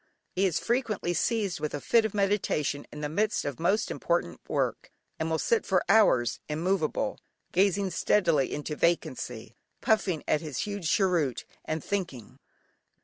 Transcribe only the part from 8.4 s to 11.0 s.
into vacancy, puffing at his huge